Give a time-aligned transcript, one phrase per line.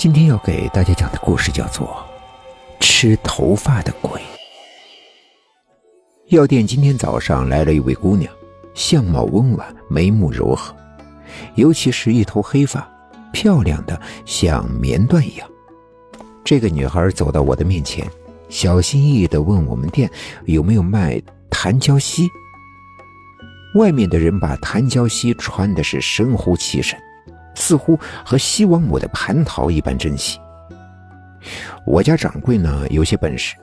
[0.00, 1.86] 今天要给大家讲的故事叫做
[2.82, 4.12] 《吃头发的鬼》。
[6.28, 8.32] 药店今天早上来了一位姑娘，
[8.72, 10.74] 相貌温婉，眉目柔和，
[11.54, 12.90] 尤其是一头黑发，
[13.30, 15.46] 漂亮的像棉缎一样。
[16.42, 18.10] 这个女孩走到我的面前，
[18.48, 20.10] 小心翼翼的问我们店
[20.46, 21.20] 有没有卖
[21.50, 22.26] 檀胶锡。
[23.74, 26.98] 外面的人把檀胶锡穿的是神乎其神。
[27.54, 30.38] 似乎和西王母的蟠桃一般珍惜。
[31.86, 33.54] 我家掌柜呢有些本事，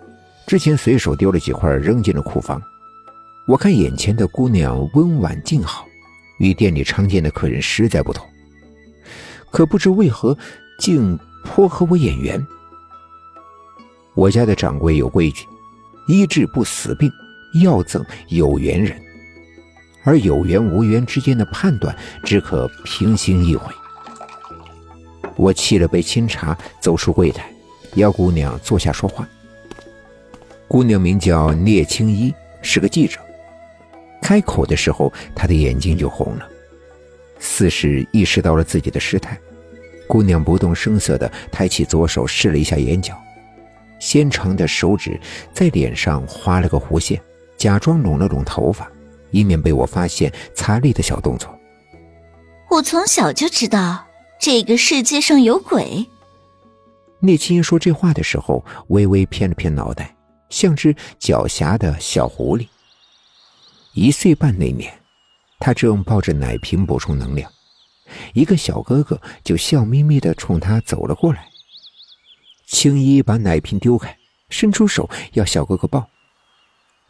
[0.46, 2.62] 之前随手丢了几块扔进了库房。
[3.48, 5.86] 我看眼前的姑娘温婉静好，
[6.40, 8.28] 与店里常见的客人实在不同。
[9.50, 10.38] 可不知为何，
[10.80, 12.46] 竟颇合我眼缘。
[14.16, 15.46] 我家的掌柜有规矩，
[16.08, 17.10] 医治不死病，
[17.62, 19.00] 要赠有缘人。
[20.08, 21.94] 而有缘无缘之间的判断，
[22.24, 23.70] 只可平心一回。
[25.36, 27.52] 我沏了杯清茶，走出柜台，
[27.96, 29.28] 邀姑娘坐下说话。
[30.66, 33.20] 姑娘名叫聂青衣，是个记者。
[34.22, 36.48] 开口的时候，她的眼睛就红了，
[37.38, 39.38] 似是意识到了自己的失态。
[40.08, 43.14] 姑娘不动声色地抬起左手试了一下眼角，
[44.00, 45.20] 纤长的手指
[45.52, 47.22] 在脸上划了个弧线，
[47.58, 48.90] 假装拢了拢头发。
[49.32, 51.54] 以免被我发现擦力的小动作。
[52.70, 54.06] 我从小就知道
[54.40, 56.06] 这个世界上有鬼。
[57.20, 60.16] 聂青说这话的时候，微微偏了偏脑袋，
[60.50, 62.68] 像只狡黠的小狐狸。
[63.94, 64.94] 一岁半那年，
[65.60, 67.52] 他正抱着奶瓶补充能量，
[68.34, 71.48] 一个小哥哥就笑眯眯的冲他走了过来。
[72.68, 74.16] 青衣把奶瓶丢开，
[74.50, 76.08] 伸出手要小哥哥抱。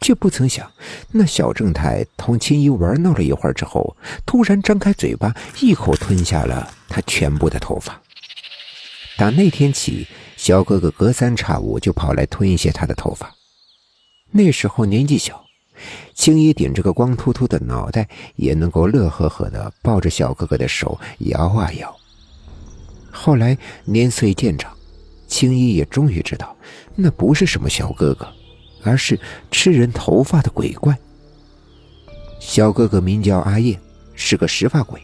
[0.00, 0.70] 却不曾想，
[1.10, 8.00] 那小正太同青衣玩闹了一会儿之后，突然张开嘴巴，一口吞下了他全部的头发。
[9.16, 13.34] 打那天起，小哥哥隔三差五就跑来吞一些他的头发。
[14.30, 15.44] 那时候年纪小，
[16.14, 21.94] 青衣顶着个光秃秃的脑袋，也能够乐呵呵的抱着小哥哥的手摇啊摇。
[23.10, 24.72] 后来年岁渐长，
[25.26, 26.56] 青衣也终于知道，
[26.94, 28.32] 那不是什么小哥哥。
[28.82, 29.18] 而是
[29.50, 30.96] 吃人头发的鬼怪。
[32.40, 33.78] 小哥哥名叫阿燕，
[34.14, 35.00] 是个石发鬼。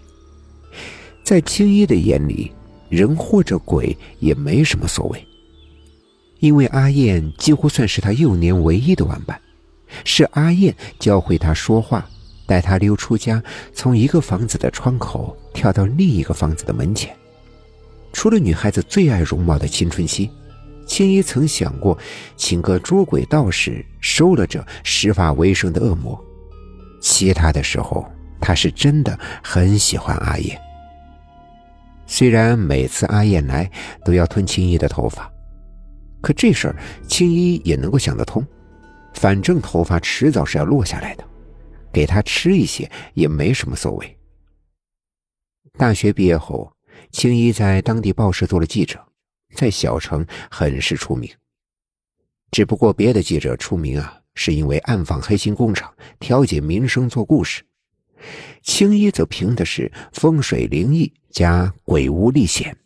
[1.23, 2.53] 在青衣的眼里，
[2.89, 5.27] 人或者鬼也没什么所谓，
[6.39, 9.41] 因为阿燕几乎算是他幼年唯一的玩伴。
[10.05, 12.09] 是阿燕教会他说话，
[12.47, 13.43] 带他溜出家，
[13.73, 17.15] 从一个房子的窗口跳到另一个房子的门前。
[18.13, 20.31] 除了女孩子最爱容貌的青春期。
[20.87, 21.99] 青衣曾想过，
[22.37, 26.22] 请个捉鬼道士收了这施法为生的恶魔。
[27.00, 28.06] 其他的时候，
[28.41, 30.61] 他是真的很喜欢阿燕。
[32.06, 33.71] 虽然每次阿燕来
[34.05, 35.31] 都要吞青衣的头发，
[36.21, 36.77] 可这事儿
[37.09, 38.47] 青衣也能够想得通。
[39.15, 41.25] 反正头发迟早是要落下来的，
[41.93, 44.19] 给他吃一些也没什么所谓。
[45.78, 46.71] 大学毕业后，
[47.11, 48.99] 青衣在当地报社做了记者。
[49.54, 51.31] 在小城很是出名，
[52.50, 57.62] 只不过别的记者出名啊，是因为暗访黑心工厂、调解民生做故事；
[58.62, 62.76] 青衣则凭的是风水灵异加鬼屋历险。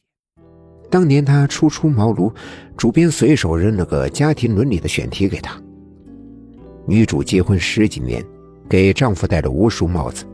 [0.90, 2.32] 当年他初出茅庐，
[2.76, 5.60] 主编随手扔了个家庭伦理的选题给他。
[6.86, 8.24] 女主结婚十几年，
[8.70, 10.24] 给丈夫戴了无数帽子，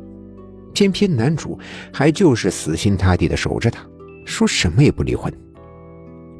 [0.73, 1.59] 偏偏男主
[1.93, 3.85] 还就是死心塌地的守着她，
[4.25, 5.33] 说什么也不离婚。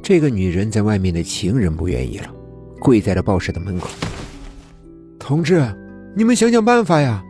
[0.07, 2.31] 这个女人在外面的情人不愿意了，
[2.79, 3.89] 跪在了报社的门口。
[5.17, 5.65] 同志，
[6.15, 7.23] 你们想想办法呀，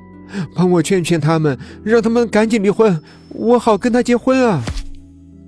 [0.54, 4.62] 帮我劝劝他们，让他们赶紧离婚，我好跟他结婚啊！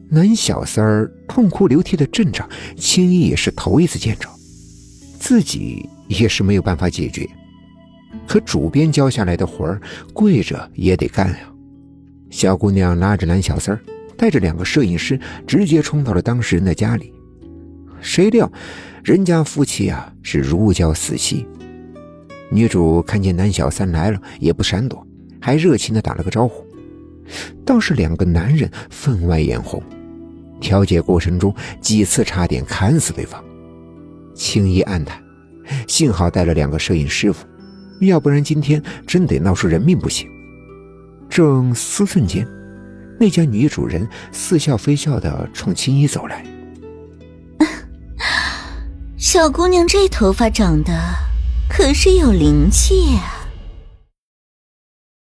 [0.10, 4.30] 男小三儿痛哭流涕的阵仗，青衣也是头一次见着，
[5.20, 7.30] 自己也是没有办法解决。
[8.26, 9.82] 可主编交下来的活儿，
[10.14, 11.40] 跪着也得干呀。
[12.30, 13.82] 小姑娘拉着男小三儿，
[14.16, 17.12] 带着两个摄影师，直接冲到了当事人的家里。
[18.02, 18.52] 谁料，
[19.04, 21.46] 人家夫妻啊是如胶似漆。
[22.50, 25.06] 女主看见男小三来了，也不闪躲，
[25.42, 26.66] 还热情的打了个招呼。
[27.66, 29.84] 倒是两个男人分外眼红，
[30.62, 33.44] 调解过程中几次差点砍死对方。
[34.34, 35.22] 青衣暗叹：
[35.88, 37.46] 幸好带了两个摄影师傅，
[38.00, 40.30] 要不然今天真得闹出人命不行。
[41.30, 42.48] 正思忖间，
[43.20, 46.46] 那家女主人似笑非笑的冲青衣走来。
[49.20, 50.94] 小姑娘这头发长得
[51.68, 53.37] 可是有灵气啊！